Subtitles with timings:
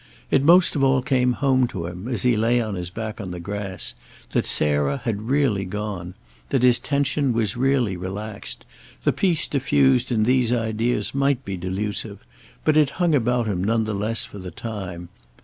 [0.31, 3.29] It most of all came home to him, as he lay on his back on
[3.29, 3.93] the grass,
[4.31, 6.15] that Sarah had really gone,
[6.49, 8.65] that his tension was really relaxed;
[9.03, 12.17] the peace diffused in these ideas might be delusive,
[12.65, 15.09] but it hung about him none the less for the time.